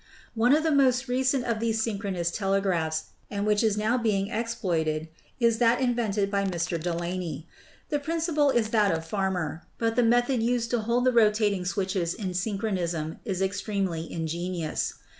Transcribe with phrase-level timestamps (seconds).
[0.33, 5.09] One of the most recent of these synchronous telegraphs and which is now being exploited
[5.39, 6.81] is that invented by Mr.
[6.81, 7.47] Delaney.
[7.89, 12.15] The principle is that of Farmer, but the method used to hold the rotating switches
[12.15, 14.95] in synchronism is ex tremely ingenious.